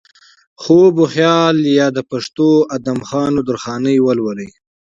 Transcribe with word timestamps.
خواب 0.61 0.93
وخيال 1.03 1.57
يا 1.79 1.87
د 1.97 1.99
پښتو 2.11 2.49
ادم 2.75 2.99
خان 3.09 3.31
و 3.39 3.45
درخانۍ 3.49 3.95
ولولئ 4.05 4.49